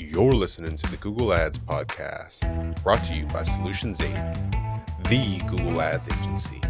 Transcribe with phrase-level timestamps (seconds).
[0.00, 4.06] You're listening to the Google Ads Podcast, brought to you by Solutions 8,
[5.08, 6.60] the Google Ads agency.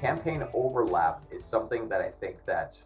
[0.00, 2.80] Campaign overlap is something that I think that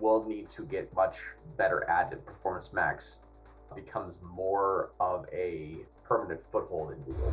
[0.00, 1.20] will need to get much
[1.56, 3.18] better at and Performance Max
[3.76, 7.32] becomes more of a permanent foothold in Google.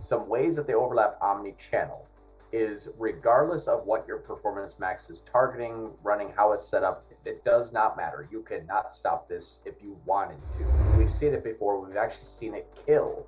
[0.00, 2.08] Some ways that they overlap omni-channel
[2.52, 7.44] is regardless of what your performance max is targeting, running, how it's set up, it
[7.44, 8.28] does not matter.
[8.30, 10.98] You cannot stop this if you wanted to.
[10.98, 11.80] We've seen it before.
[11.80, 13.26] We've actually seen it kill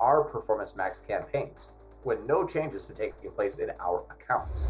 [0.00, 1.70] our performance max campaigns
[2.02, 4.66] when no changes have taking place in our accounts.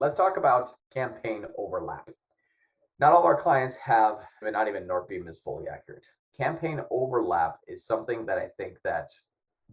[0.00, 2.10] Let's talk about campaign overlap.
[2.98, 7.86] Not all our clients have, mean, not even Northbeam is fully accurate campaign overlap is
[7.86, 9.10] something that I think that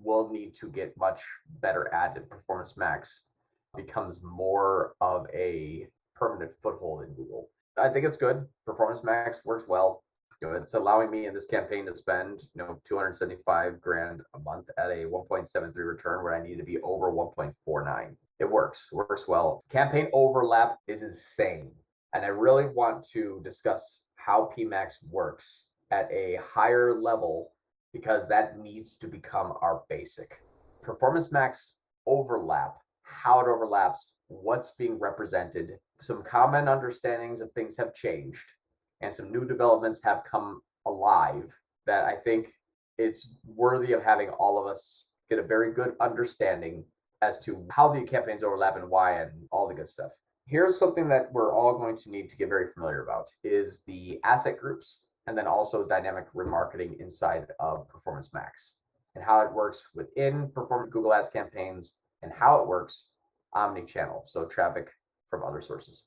[0.01, 1.21] will need to get much
[1.61, 3.25] better at and Performance Max
[3.75, 7.49] becomes more of a permanent foothold in Google.
[7.77, 8.45] I think it's good.
[8.65, 10.03] Performance Max works well.
[10.41, 14.39] You know, it's allowing me in this campaign to spend, you know, 275 grand a
[14.39, 18.15] month at a 1.73 return where I need to be over 1.49.
[18.39, 19.63] It works, works well.
[19.69, 21.71] Campaign overlap is insane.
[22.13, 27.51] And I really want to discuss how PMax works at a higher level
[27.93, 30.41] because that needs to become our basic.
[30.81, 31.75] Performance Max
[32.07, 38.51] overlap, how it overlaps, what's being represented, some common understandings of things have changed,
[39.01, 41.51] and some new developments have come alive
[41.85, 42.53] that I think
[42.97, 46.83] it's worthy of having all of us get a very good understanding
[47.21, 50.11] as to how the campaigns overlap and why and all the good stuff.
[50.47, 54.19] Here's something that we're all going to need to get very familiar about is the
[54.23, 58.73] asset groups and then also dynamic remarketing inside of Performance Max
[59.15, 63.07] and how it works within perform Google Ads campaigns and how it works
[63.53, 64.91] omni-channel, so traffic
[65.29, 66.05] from other sources.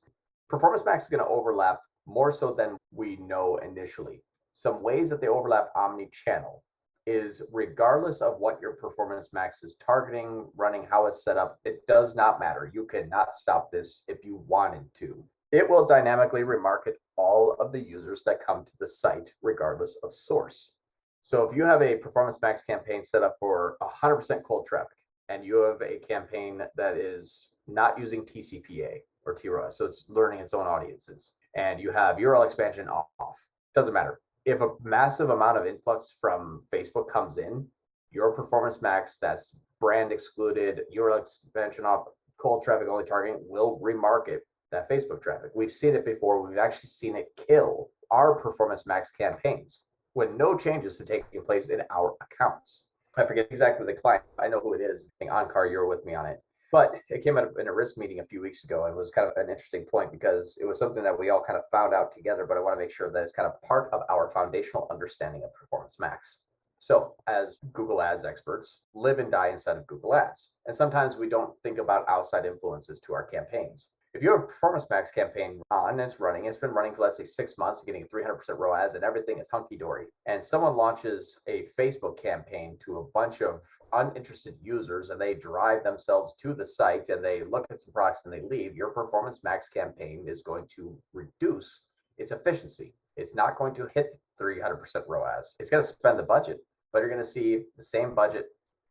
[0.48, 4.23] Performance Max is going to overlap more so than we know initially.
[4.53, 6.63] Some ways that they overlap omni-channel
[7.07, 11.86] is regardless of what your performance max is targeting, running, how it's set up, it
[11.86, 12.70] does not matter.
[12.73, 15.23] You cannot stop this if you wanted to.
[15.53, 20.13] It will dynamically remarket all of the users that come to the site, regardless of
[20.13, 20.75] source.
[21.20, 24.97] So if you have a Performance Max campaign set up for 100% cold traffic,
[25.29, 30.41] and you have a campaign that is not using TCPA or TROAS, so it's learning
[30.41, 34.20] its own audiences, and you have URL expansion off, doesn't matter.
[34.45, 37.67] If a massive amount of influx from Facebook comes in,
[38.11, 42.08] your Performance Max that's brand excluded, URL expansion off,
[42.39, 44.41] cold traffic only targeting will remarket
[44.74, 45.52] that Facebook traffic.
[45.55, 46.42] We've seen it before.
[46.42, 51.68] We've actually seen it kill our Performance Max campaigns when no changes have taken place
[51.68, 52.85] in our accounts.
[53.17, 54.24] I forget exactly the client.
[54.39, 55.11] I know who it is.
[55.11, 56.42] I think Onkar, you were with me on it.
[56.73, 59.29] But it came up in a risk meeting a few weeks ago and was kind
[59.29, 62.11] of an interesting point because it was something that we all kind of found out
[62.11, 62.46] together.
[62.46, 65.45] But I want to make sure that it's kind of part of our foundational understanding
[65.45, 66.41] of Performance Max.
[66.80, 70.52] So, as Google Ads experts, live and die inside of Google Ads.
[70.67, 74.47] And sometimes we don't think about outside influences to our campaigns if you have a
[74.47, 77.83] performance max campaign on and it's running, it's been running for let's say six months,
[77.83, 82.98] getting 300% ROAS and everything is hunky dory, and someone launches a Facebook campaign to
[82.98, 83.61] a bunch of
[83.92, 88.23] uninterested users and they drive themselves to the site and they look at some products
[88.24, 91.83] and they leave, your performance max campaign is going to reduce
[92.17, 92.95] its efficiency.
[93.17, 95.57] It's not going to hit 300% ROAS.
[95.58, 96.58] It's going to spend the budget,
[96.92, 98.47] but you're going to see the same budget.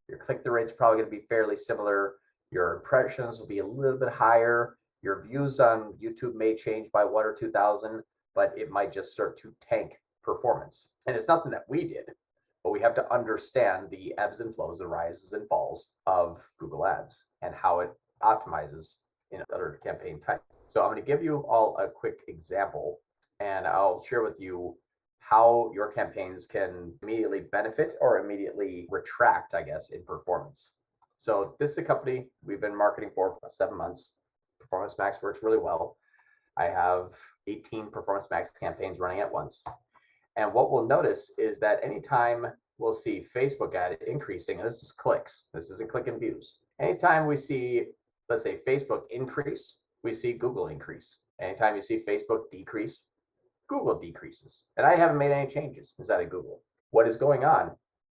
[0.09, 2.15] Your click through rate's probably going to be fairly similar.
[2.51, 7.03] Your impressions will be a little bit higher your views on YouTube may change by
[7.03, 8.01] one or 2,000,
[8.33, 10.87] but it might just start to tank performance.
[11.05, 12.05] And it's nothing that we did,
[12.63, 16.87] but we have to understand the ebbs and flows, the rises and falls of Google
[16.87, 17.91] Ads and how it
[18.21, 18.99] optimizes
[19.31, 20.43] in other campaign types.
[20.69, 22.99] So I'm going to give you all a quick example
[23.41, 24.77] and I'll share with you
[25.19, 30.71] how your campaigns can immediately benefit or immediately retract, I guess, in performance.
[31.17, 34.11] So this is a company we've been marketing for seven months.
[34.63, 35.97] Performance Max works really well.
[36.57, 37.13] I have
[37.47, 39.63] 18 Performance Max campaigns running at once.
[40.37, 44.91] And what we'll notice is that anytime we'll see Facebook ad increasing, and this is
[44.91, 46.59] clicks, this isn't click and views.
[46.79, 47.87] Anytime we see,
[48.29, 51.19] let's say, Facebook increase, we see Google increase.
[51.39, 53.05] Anytime you see Facebook decrease,
[53.67, 54.63] Google decreases.
[54.77, 56.61] And I haven't made any changes inside of Google.
[56.91, 57.71] What is going on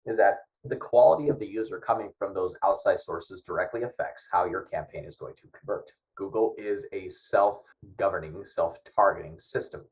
[0.06, 4.44] is that the quality of the user coming from those outside sources directly affects how
[4.44, 5.92] your campaign is going to convert.
[6.16, 9.84] Google is a self-governing, self-targeting system,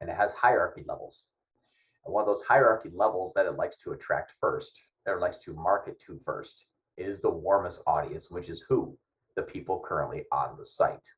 [0.00, 1.26] and it has hierarchy levels.
[2.04, 5.54] And one of those hierarchy levels that it likes to attract first, or likes to
[5.54, 6.66] market to first,
[6.96, 8.96] is the warmest audience, which is who?
[9.34, 11.08] The people currently on the site.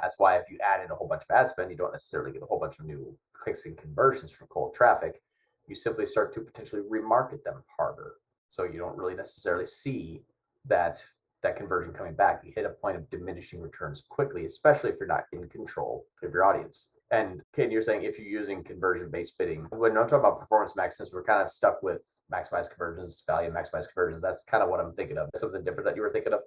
[0.00, 2.32] That's why if you add in a whole bunch of ad spend, you don't necessarily
[2.32, 5.22] get a whole bunch of new clicks and conversions from cold traffic.
[5.66, 8.14] You simply start to potentially remarket them harder.
[8.48, 10.22] So you don't really necessarily see
[10.66, 11.04] that
[11.42, 12.42] that conversion coming back.
[12.44, 16.32] You hit a point of diminishing returns quickly, especially if you're not in control of
[16.32, 16.88] your audience.
[17.12, 20.96] And Ken, you're saying if you're using conversion-based bidding, when I'm talking about performance max,
[20.96, 22.02] since we're kind of stuck with
[22.32, 25.28] maximize conversions, value maximize conversions, that's kind of what I'm thinking of.
[25.36, 26.40] Something different that you were thinking of?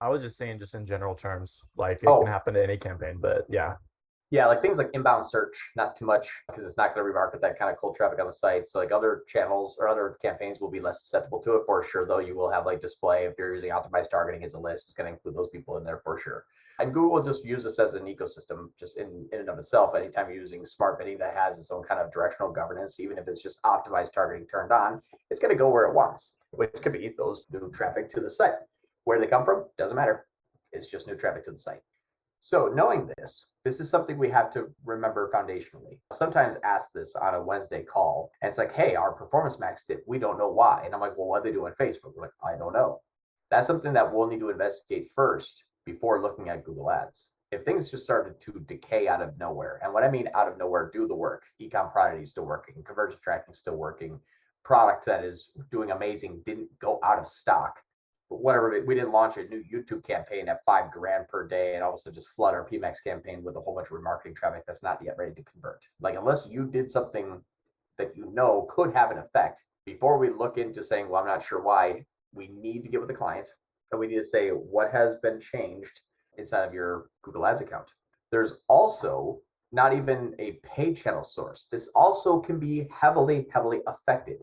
[0.00, 2.22] I was just saying, just in general terms, like it Oh.
[2.22, 3.74] can happen to any campaign, but yeah,
[4.30, 7.40] Yeah, like things like inbound search, not too much because it's not going to remarket
[7.40, 8.68] that kind of cold traffic on the site.
[8.68, 12.06] So like other channels or other campaigns will be less susceptible to it for sure.
[12.06, 14.94] Though you will have like display if you're using optimized targeting as a list, it's
[14.94, 16.44] going to include those people in there for sure.
[16.78, 19.94] And Google will just use this as an ecosystem just in, in and of itself.
[19.94, 23.28] Anytime you're using smart bidding that has its own kind of directional governance, even if
[23.28, 25.00] it's just optimized targeting turned on,
[25.30, 28.30] it's going to go where it wants, which could be those new traffic to the
[28.30, 28.54] site.
[29.04, 30.26] Where they come from, doesn't matter.
[30.72, 31.80] It's just new traffic to the site.
[32.40, 35.98] So knowing this, this is something we have to remember foundationally.
[36.12, 40.04] Sometimes ask this on a Wednesday call, and it's like, hey, our performance max dip,
[40.06, 40.82] we don't know why.
[40.84, 42.14] And I'm like, well, what do they do on Facebook?
[42.14, 43.00] We're like, I don't know.
[43.50, 47.30] That's something that we'll need to investigate first before looking at Google Ads.
[47.50, 50.58] If things just started to decay out of nowhere, and what I mean out of
[50.58, 51.44] nowhere, do the work.
[51.60, 54.20] Ecom Prodigy is still working, conversion tracking still working,
[54.64, 57.80] product that is doing amazing didn't go out of stock
[58.28, 61.90] whatever we didn't launch a new YouTube campaign at five grand per day and all
[61.90, 64.64] of a sudden just flood our PMAX campaign with a whole bunch of remarketing traffic
[64.66, 65.82] that's not yet ready to convert.
[66.00, 67.40] Like unless you did something
[67.96, 71.42] that you know could have an effect before we look into saying, well, I'm not
[71.42, 72.04] sure why,
[72.34, 73.48] we need to get with the client
[73.90, 76.00] and we need to say what has been changed
[76.36, 77.90] inside of your Google Ads account.
[78.30, 79.40] There's also
[79.72, 81.66] not even a paid channel source.
[81.70, 84.40] This also can be heavily, heavily affected.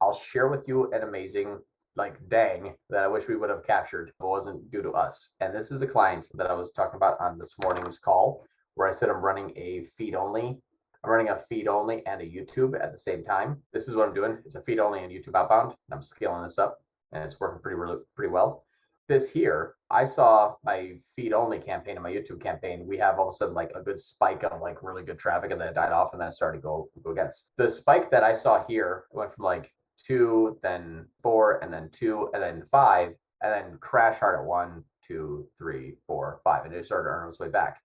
[0.00, 1.58] I'll share with you an amazing
[1.96, 5.30] like dang that I wish we would have captured but wasn't due to us.
[5.40, 8.88] And this is a client that I was talking about on this morning's call where
[8.88, 10.58] I said I'm running a feed only.
[11.04, 13.60] I'm running a feed only and a YouTube at the same time.
[13.72, 14.38] This is what I'm doing.
[14.44, 15.70] It's a feed only and YouTube outbound.
[15.70, 16.78] And I'm scaling this up
[17.12, 18.64] and it's working pretty really pretty well.
[19.08, 22.86] This here, I saw my feed only campaign and my YouTube campaign.
[22.86, 25.50] We have all of a sudden like a good spike of like really good traffic
[25.50, 27.48] and then it died off and then it started to go, go against.
[27.58, 32.30] The spike that I saw here went from like two, then four, and then two,
[32.34, 36.84] and then five, and then crash hard at one, two, three, four, five, and it
[36.86, 37.80] started to earn its way back.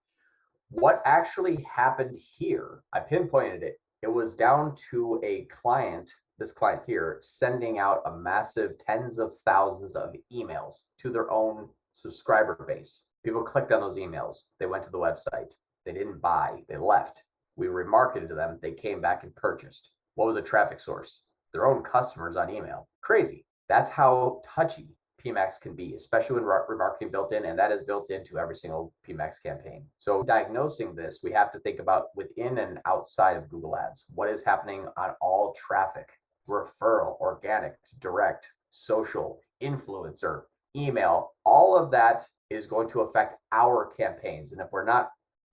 [0.69, 2.83] What actually happened here?
[2.93, 3.79] I pinpointed it.
[4.01, 9.33] It was down to a client, this client here, sending out a massive tens of
[9.45, 13.03] thousands of emails to their own subscriber base.
[13.23, 14.45] People clicked on those emails.
[14.59, 15.53] They went to the website.
[15.85, 16.63] They didn't buy.
[16.67, 17.23] They left.
[17.55, 18.59] We remarketed to them.
[18.61, 19.91] They came back and purchased.
[20.15, 21.23] What was a traffic source?
[21.53, 22.87] Their own customers on email.
[23.01, 23.45] Crazy.
[23.69, 28.11] That's how touchy PMAX can be, especially when remarketing built in, and that is built
[28.11, 29.85] into every single PMAX campaign.
[29.97, 34.05] So diagnosing this, we have to think about within and outside of Google Ads.
[34.13, 36.09] What is happening on all traffic,
[36.47, 40.43] referral, organic, direct, social, influencer,
[40.75, 44.51] email, all of that is going to affect our campaigns.
[44.51, 45.09] And if we're not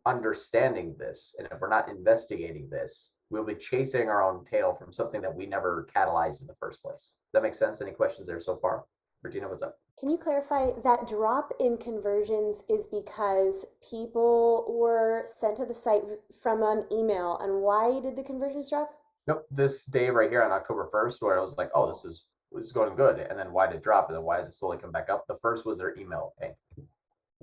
[0.06, 4.93] understanding this, and if we're not investigating this, we'll be chasing our own tail from
[4.93, 7.12] something that we never catalyzed in the first place.
[7.32, 7.81] That makes sense?
[7.81, 8.85] Any questions there so far?
[9.23, 9.79] Regina, what's up?
[9.99, 16.02] Can you clarify that drop in conversions is because people were sent to the site
[16.43, 18.90] from an email and why did the conversions drop?
[19.26, 19.47] Nope.
[19.50, 22.66] This day right here on October 1st, where I was like, oh, this is this
[22.66, 23.19] is going good.
[23.19, 24.09] And then why did it drop?
[24.09, 25.26] And then why does it slowly come back up?
[25.26, 26.52] The first was their email pay.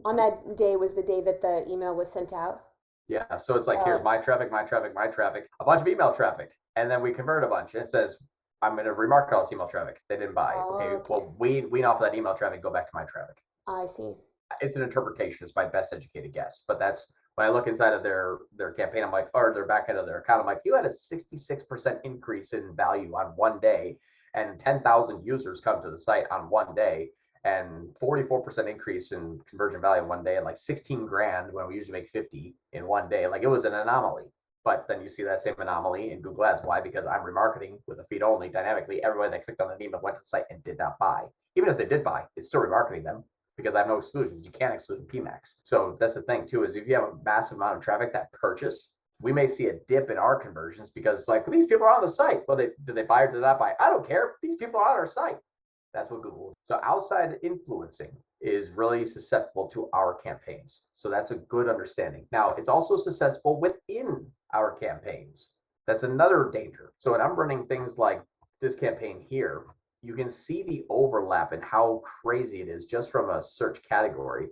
[0.06, 2.62] On that day was the day that the email was sent out?
[3.08, 3.38] Yeah.
[3.38, 4.04] So it's like, here's Oh.
[4.04, 6.52] my traffic, my traffic, my traffic, a bunch of email traffic.
[6.76, 7.76] And then we convert a bunch.
[7.76, 8.18] It says,
[8.62, 10.00] I'm going to remarket all this email traffic.
[10.08, 10.54] They didn't buy.
[10.56, 11.06] Oh, okay, okay.
[11.10, 13.38] Well, wean, wean off of that email traffic, go back to my traffic.
[13.68, 14.14] I see.
[14.62, 15.44] It's an interpretation.
[15.44, 16.64] It's my best educated guess.
[16.68, 19.86] But that's when I look inside of their their campaign, I'm like, or their back
[19.90, 23.60] end of their account, I'm like, you had a 66% increase in value on one
[23.60, 23.98] day,
[24.36, 27.10] and 10,000 users come to the site on one day,
[27.44, 31.76] and 44% increase in conversion value in one day, and like 16 grand when we
[31.76, 33.28] usually make 50 in one day.
[33.28, 34.26] Like it was an anomaly.
[34.64, 36.62] But then you see that same anomaly in Google Ads.
[36.64, 36.82] Why?
[36.82, 39.04] Because I'm remarketing with a feed only dynamically.
[39.04, 41.24] Everybody that clicked on the email went to the site and did not buy.
[41.56, 43.24] Even if they did buy, it's still remarketing them
[43.58, 44.46] because I have no exclusions.
[44.46, 45.56] You can't exclude in PMAX.
[45.64, 48.32] So that's the thing too, is if you have a massive amount of traffic that
[48.34, 51.96] purchase, we may see a dip in our conversions because it's like, these people are
[51.96, 52.42] on the site.
[52.48, 53.74] Well, they did they buy or did they not buy?
[53.80, 54.36] I don't care.
[54.42, 55.38] These people are on our site.
[55.94, 56.54] That's what Google.
[56.64, 60.84] So outside influencing is really susceptible to our campaigns.
[60.94, 62.26] So that's a good understanding.
[62.32, 65.52] Now it's also susceptible within our campaigns.
[65.88, 66.94] That's another danger.
[66.98, 68.22] So when I'm running things like
[68.62, 69.66] this campaign here,
[70.02, 74.48] you can see the overlap and how crazy it is just from a search category.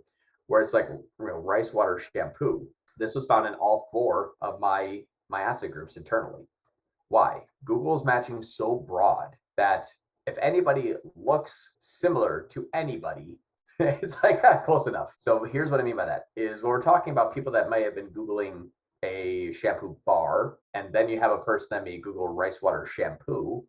[0.47, 2.67] where it's like you know, rice water shampoo.
[2.97, 6.47] This was found in all four of my my asset groups internally.
[7.09, 7.43] Why?
[7.63, 9.85] Google's matching so broad that
[10.29, 13.39] if anybody looks similar to anybody,
[13.79, 15.15] it's like ah, close enough.
[15.17, 17.81] So here's what I mean by that is when we're talking about people that may
[17.81, 18.69] have been Googling
[19.03, 23.65] a shampoo bar, and then you have a person that may Google rice water shampoo.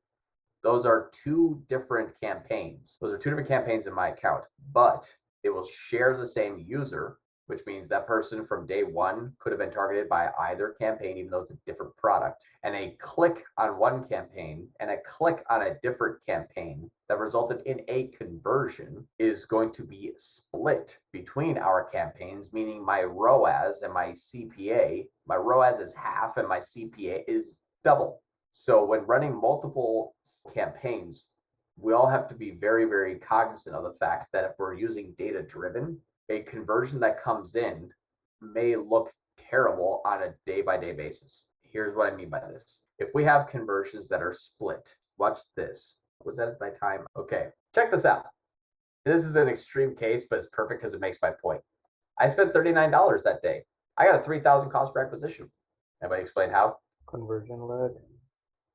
[0.63, 2.99] Those are two different campaigns.
[3.01, 5.11] Those are two different campaigns in my account, but
[5.43, 7.17] it will share the same user
[7.51, 11.33] which means that person from day one could have been targeted by either campaign, even
[11.33, 12.47] though it's a different product.
[12.63, 17.63] And a click on one campaign and a click on a different campaign that resulted
[17.67, 23.93] in a conversion is going to be split between our campaigns, meaning my ROAS and
[23.93, 28.23] my CPA, my ROAS is half and my CPA is double.
[28.53, 30.15] So when running multiple
[30.55, 31.31] campaigns,
[31.77, 35.15] we all have to be very, very cognizant of the facts that if we're using
[35.19, 35.99] data driven,
[36.31, 37.91] a conversion that comes in
[38.41, 41.49] may look terrible on a day by day basis.
[41.63, 42.79] Here's what I mean by this.
[42.99, 45.97] If we have conversions that are split, watch this.
[46.25, 47.07] Was that my time?
[47.17, 48.27] Okay, check this out.
[49.05, 51.63] This is an extreme case, but it's perfect because it makes my point.
[52.19, 53.65] I spent $39 that day.
[53.97, 55.51] I got a 3000 cost per acquisition.
[56.03, 56.77] Anybody explain how?
[57.07, 57.93] Conversion led.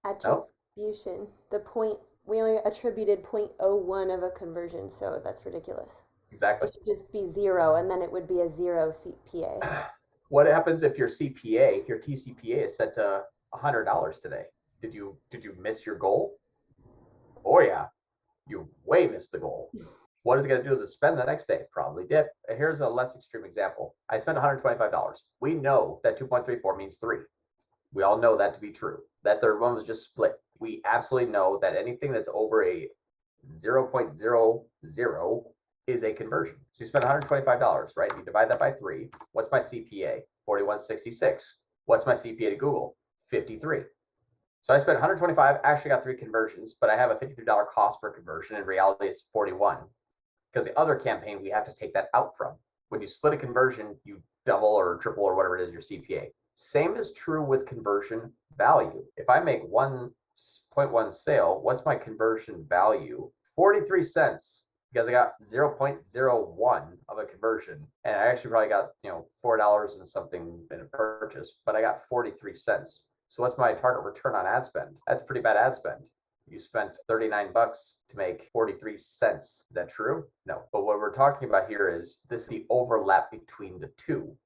[0.04, 1.28] Attribution.
[1.52, 6.04] The point, we only attributed 0.01 of a conversion, so that's ridiculous.
[6.36, 6.68] Exactly.
[6.68, 9.88] It should just be zero, and then it would be a zero CPA.
[10.30, 13.22] What happens if your CPA, your TCPA is set to
[13.54, 14.46] $100 today?
[14.82, 16.40] Did you did you miss your goal?
[17.46, 17.86] Oh yeah,
[18.50, 19.70] you way missed the goal.
[20.24, 21.60] What is it going to do to spend the next day?
[21.72, 22.30] Probably dip.
[22.50, 23.94] Here's a less extreme example.
[24.10, 25.22] I spent $125.
[25.40, 27.20] We know that 2.34 means three.
[27.94, 29.04] We all know that to be true.
[29.24, 30.34] That third one was just split.
[30.58, 32.90] We absolutely know that anything that's over a
[33.54, 35.44] 0.00
[35.88, 36.56] is a conversion.
[36.72, 38.12] So you spend $125, right?
[38.18, 39.10] You divide that by three.
[39.34, 40.22] What's my CPA?
[40.46, 41.60] 4166.
[41.86, 42.96] What's my CPA to Google?
[43.28, 43.82] 53.
[44.62, 48.10] So I spent 125, actually got three conversions, but I have a $53 cost per
[48.10, 48.58] conversion.
[48.58, 49.78] In reality, it's 41
[50.52, 52.56] because the other campaign, we have to take that out from.
[52.90, 56.30] When you split a conversion, you double or triple or whatever it is your CPA.
[56.56, 59.04] Same is true with conversion value.
[59.18, 63.30] If I make 1.1 sale, what's my conversion value?
[63.56, 64.66] 43 cents
[64.96, 67.86] because I got 0.01 of a conversion.
[68.06, 71.82] And I actually probably got, you know, $4 and something in a purchase, but I
[71.82, 73.08] got 43 cents.
[73.28, 75.00] So what's my target return on ad spend?
[75.06, 76.08] That's pretty bad ad spend.
[76.48, 79.66] You spent 39 bucks to make 43 cents.
[79.70, 80.24] Is that true?
[80.46, 80.62] No.
[80.72, 84.38] But what we're talking about here is this is the overlap between the two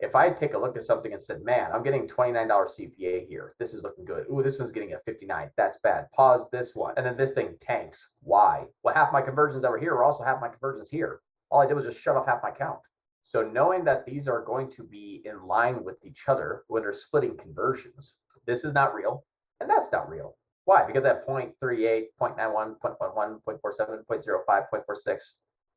[0.00, 3.54] if I take a look at something and said, man, I'm getting $29 CPA here.
[3.58, 4.26] This is looking good.
[4.30, 5.50] Ooh, this one's getting a 59.
[5.56, 6.06] That's bad.
[6.12, 6.94] Pause this one.
[6.96, 8.12] And then this thing tanks.
[8.22, 8.66] Why?
[8.82, 11.20] Well, half my conversions were here were also half my conversions here.
[11.50, 12.78] All I did was just shut off half my count.
[13.22, 16.92] So knowing that these are going to be in line with each other when they're
[16.92, 18.14] splitting conversions,
[18.46, 19.24] this is not real.
[19.60, 20.36] And that's not real.
[20.64, 20.84] Why?
[20.84, 25.22] Because at 0.38, 0.91, 0.11, 0.47, 0.05, 0.46,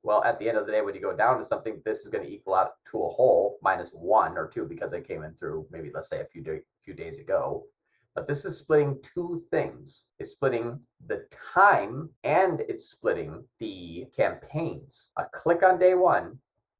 [0.03, 2.09] well, at the end of the day, when you go down to something, this is
[2.09, 5.33] going to equal out to a whole minus one or two because they came in
[5.35, 7.65] through maybe let's say a few day, few days ago.
[8.15, 10.07] But this is splitting two things.
[10.19, 15.09] It's splitting the time and it's splitting the campaigns.
[15.17, 16.37] A click on day one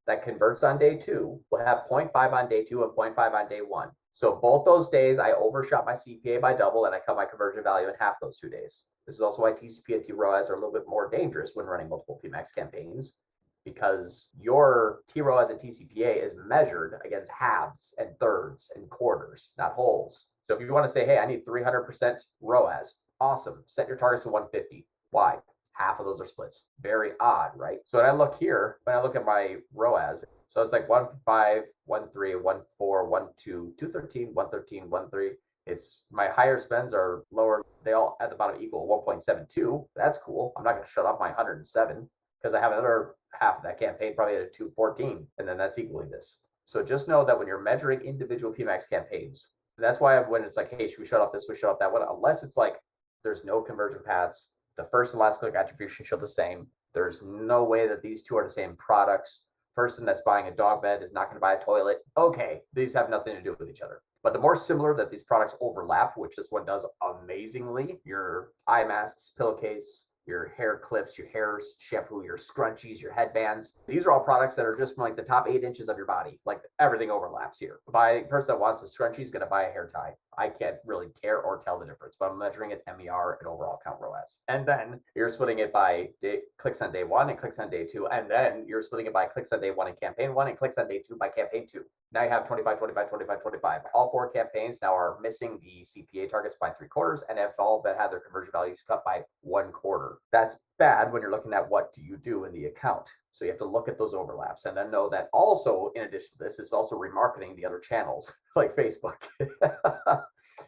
[0.07, 3.61] that converts on day two will have 0.5 on day two and 0.5 on day
[3.61, 3.91] one.
[4.13, 7.63] So both those days, I overshot my CPA by double and I cut my conversion
[7.63, 8.83] value in half those two days.
[9.07, 11.89] This is also why TCP and TROAS are a little bit more dangerous when running
[11.89, 13.17] multiple PMAX campaigns
[13.65, 20.29] because your TROAS and TCPA is measured against halves and thirds and quarters, not wholes.
[20.43, 23.63] So if you want to say, hey, I need 300% ROAS, awesome.
[23.67, 24.87] Set your targets to 150.
[25.11, 25.37] Why?
[25.73, 26.63] Half of those are splits.
[26.81, 27.79] Very odd, right?
[27.85, 31.07] So when I look here, when I look at my ROAS, so it's like 1,
[31.25, 35.31] 5, 1, 3, 1, 4, 1, 2, 213, 113, 1, 3.
[35.67, 37.63] It's my higher spends are lower.
[37.83, 39.87] They all at the bottom equal 1.72.
[39.95, 40.53] That's cool.
[40.57, 42.09] I'm not going to shut off my 107
[42.41, 45.77] because I have another half of that campaign probably at a 214, and then that's
[45.79, 46.39] equaling this.
[46.65, 49.47] So just know that when you're measuring individual PMAX campaigns,
[49.77, 51.47] that's why when it's like, hey, should we shut off this?
[51.47, 52.03] We shut off that one.
[52.07, 52.75] Unless it's like
[53.23, 56.67] there's no conversion paths, the first and last click attribution show the same.
[56.93, 59.43] There's no way that these two are the same products.
[59.75, 61.99] Person that's buying a dog bed is not going to buy a toilet.
[62.17, 64.01] Okay, these have nothing to do with each other.
[64.23, 68.83] But the more similar that these products overlap, which this one does amazingly, your eye
[68.83, 73.77] masks, pillowcase, your hair clips, your hair shampoo, your scrunchies, your headbands.
[73.87, 76.05] These are all products that are just from like the top eight inches of your
[76.05, 76.39] body.
[76.45, 77.79] Like everything overlaps here.
[77.91, 80.13] By person that wants a scrunchie is going to buy a hair tie.
[80.37, 83.79] I can't really care or tell the difference, but I'm measuring it MER and overall
[83.85, 84.39] count ROAS.
[84.47, 87.85] And then you're splitting it by day, clicks on day one and clicks on day
[87.85, 88.07] two.
[88.07, 90.77] And then you're splitting it by clicks on day one and campaign one and clicks
[90.77, 91.83] on day two by campaign two.
[92.13, 93.81] Now you have 25, 25, 25, 25.
[93.93, 97.81] All four campaigns now are missing the CPA targets by three quarters and have all
[97.83, 100.17] but had their conversion values cut by one quarter.
[100.31, 103.09] That's bad when you're looking at what do you do in the account.
[103.31, 106.31] So you have to look at those overlaps and then know that also, in addition
[106.33, 109.15] to this, is also remarketing the other channels like Facebook.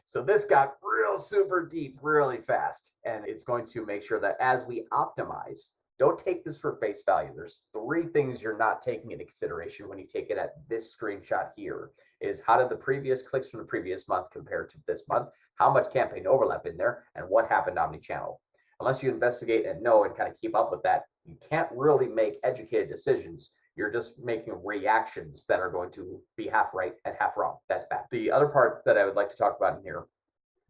[0.06, 2.94] so this got real super deep really fast.
[3.04, 7.04] And it's going to make sure that as we optimize, don't take this for face
[7.06, 7.32] value.
[7.36, 11.50] There's three things you're not taking into consideration when you take it at this screenshot
[11.56, 15.30] here is how did the previous clicks from the previous month compare to this month?
[15.56, 18.40] How much campaign overlap in there and what happened omni-channel?
[18.80, 22.08] Unless you investigate and know and kind of keep up with that, you can't really
[22.08, 23.52] make educated decisions.
[23.76, 27.58] You're just making reactions that are going to be half right and half wrong.
[27.70, 28.06] That's bad.
[28.12, 30.06] The other part that I would like to talk about in here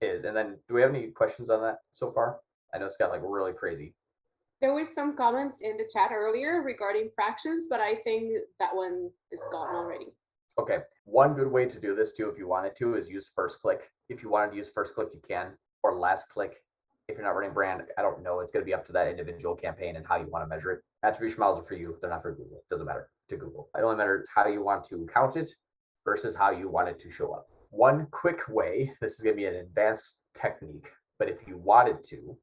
[0.02, 2.40] is, and then do we have any questions on that so far?
[2.74, 3.94] I know it's got like really crazy.
[4.62, 9.10] There was some comments in the chat earlier regarding fractions, but I think that one
[9.32, 10.16] is gone already.
[10.58, 13.60] Okay, one good way to do this too, if you wanted to, is use first
[13.60, 13.90] click.
[14.08, 16.64] If you wanted to use first click, you can, or last click
[17.08, 18.40] if you're not running brand, I don't know.
[18.40, 20.72] It's going to be up to that individual campaign and how you want to measure
[20.72, 20.82] it.
[21.04, 21.98] Attribution models are for you.
[22.00, 22.58] They're not for Google.
[22.58, 23.70] It doesn't matter to Google.
[23.78, 25.52] It only matters how you want to count it
[26.06, 27.48] versus how you want it to show up.
[27.72, 32.04] One quick way, this is going to be an advanced technique, but if you wanted
[32.06, 32.38] to,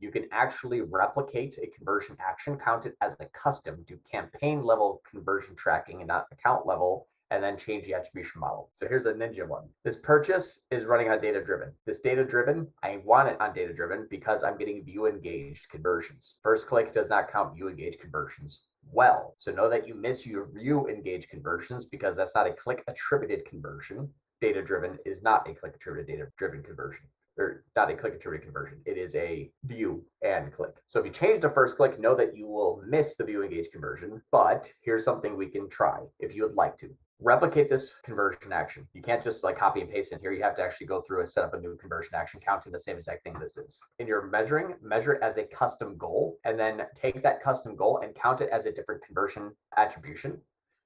[0.00, 5.02] you can actually replicate a conversion action, count it as a custom, do campaign level
[5.10, 8.70] conversion tracking and not account level and then change the attribution model.
[8.72, 9.68] So here's a ninja one.
[9.84, 11.72] This purchase is running on data driven.
[11.86, 16.36] This data driven, I want it on data driven because I'm getting view engaged conversions.
[16.42, 19.34] First click does not count view engaged conversions well.
[19.38, 23.44] So know that you miss your view engaged conversions because that's not a click attributed
[23.44, 24.08] conversion.
[24.40, 27.04] Data driven is not a click attributed data driven conversion
[27.38, 28.80] or not a click attributed conversion.
[28.84, 30.74] It is a view and click.
[30.86, 33.70] So if you change the first click, know that you will miss the view engage
[33.70, 34.20] conversion.
[34.32, 38.86] But here's something we can try if you would like to replicate this conversion action.
[38.92, 40.32] You can't just like copy and paste in here.
[40.32, 42.78] You have to actually go through and set up a new conversion action counting the
[42.78, 43.80] same exact thing this is.
[43.98, 48.00] In your measuring, measure it as a custom goal and then take that custom goal
[48.04, 50.40] and count it as a different conversion attribution.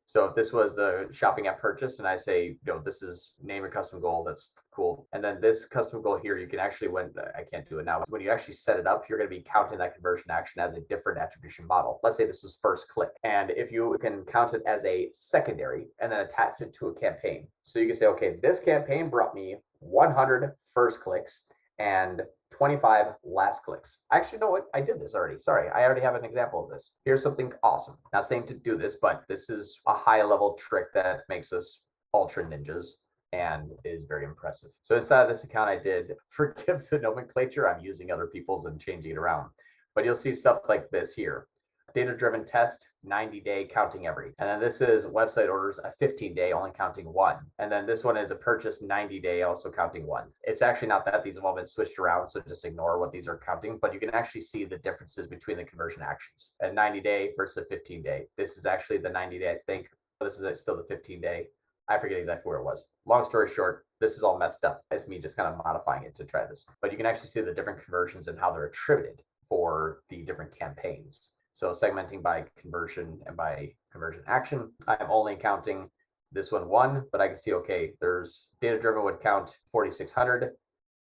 [0.07, 3.35] So if this was the shopping app purchase and I say, you know, this is
[3.43, 5.07] name your custom goal, that's cool.
[5.13, 7.85] And then this custom goal here, you can actually, when uh, I can't do it
[7.85, 10.61] now, when you actually set it up, you're going to be counting that conversion action
[10.61, 12.01] as a different attribution model.
[12.03, 13.11] Let's say this was first click.
[13.23, 16.95] And if you can count it as a secondary and then attach it to a
[16.95, 17.47] campaign.
[17.63, 21.47] So you can say, okay, this campaign brought me 100 first clicks
[21.79, 24.03] and 25 last clicks.
[24.13, 24.61] Actually, no?
[24.75, 25.39] I did this already.
[25.39, 26.95] Sorry, I already have an example of this.
[27.05, 27.97] Here's something awesome.
[28.13, 31.83] Not saying to do this, but this is a high level trick that makes us
[32.15, 32.99] ultra ninjas
[33.33, 34.71] and is very impressive.
[34.83, 37.69] So inside of this account, I did forgive the nomenclature.
[37.69, 39.51] I'm using other people's and changing it around,
[39.95, 41.47] but you'll see stuff like this here.
[41.95, 44.33] Data driven test 90 day counting every.
[44.39, 47.37] And then this is website orders a 15 day only counting one.
[47.59, 50.29] And then this one is a purchase 90 day also counting one.
[50.45, 53.29] It's actually not that these have all been switched around so just ignore what these
[53.29, 56.55] are counting but you can actually see the differences between the conversion actions.
[56.61, 59.89] A 90 day versus a 15 day this is actually the 90 day i think.
[60.23, 61.49] This is still the 15 day
[61.89, 65.09] i forget exactly where it was long story short this is all messed up it's
[65.09, 67.55] me just kind of modifying it to try this but you can actually see the
[67.55, 73.37] different conversions and how they're attributed for the different campaigns so segmenting by conversion and
[73.37, 74.73] by conversion action.
[74.89, 75.91] I'm only counting
[76.33, 80.53] this one one, but I can see, okay, there's data driven would count 4,600,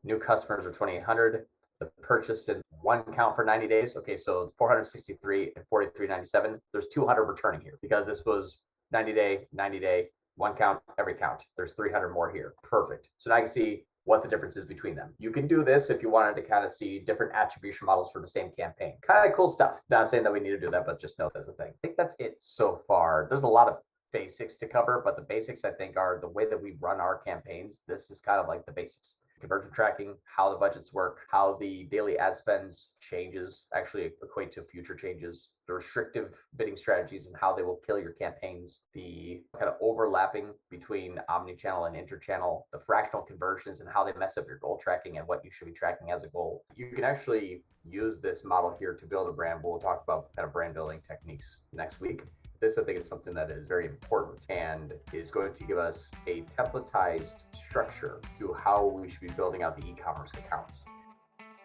[0.03, 1.47] new customers are 2,800,
[1.79, 3.97] the purchase in one count for 90 days.
[3.97, 6.61] Okay, so 463 and 4397.
[6.73, 11.45] There's 200 returning here because this was 90 day, 90 day, one count, every count.
[11.57, 12.55] There's 300 more here.
[12.62, 13.11] Perfect.
[13.19, 15.12] So now I can see what the difference is between them.
[15.19, 18.21] You can do this if you wanted to kind of see different attribution models for
[18.21, 18.95] the same campaign.
[19.03, 19.79] Kind of cool stuff.
[19.90, 21.69] Not saying that we need to do that, but just know that's a thing.
[21.69, 23.27] I think that's it so far.
[23.29, 23.79] There's a lot of
[24.12, 27.19] basics to cover, but the basics I think are the way that we run our
[27.19, 27.83] campaigns.
[27.87, 31.85] This is kind of like the basics conversion tracking, how the budgets work, how the
[31.85, 37.55] daily ad spends changes actually equate to future changes, the restrictive bidding strategies and how
[37.55, 43.22] they will kill your campaigns, the kind of overlapping between omni-channel and interchannel, the fractional
[43.22, 46.11] conversions and how they mess up your goal tracking and what you should be tracking
[46.11, 46.64] as a goal.
[46.76, 49.61] You can actually use this model here to build a brand.
[49.62, 52.22] We'll talk about kind of brand building techniques next week
[52.61, 56.11] this I think is something that is very important and is going to give us
[56.27, 60.85] a templatized structure to how we should be building out the e-commerce accounts.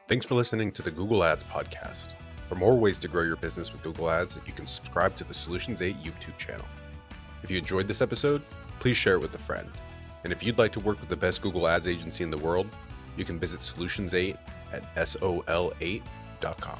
[0.07, 2.15] Thanks for listening to the Google Ads podcast.
[2.47, 5.33] For more ways to grow your business with Google Ads, you can subscribe to the
[5.33, 6.65] Solutions 8 YouTube channel.
[7.43, 8.41] If you enjoyed this episode,
[8.79, 9.69] please share it with a friend.
[10.23, 12.67] And if you'd like to work with the best Google Ads agency in the world,
[13.17, 14.35] you can visit Solutions 8
[14.71, 16.79] at sol8.com.